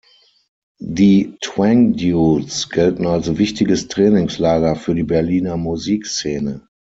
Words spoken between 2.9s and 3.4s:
als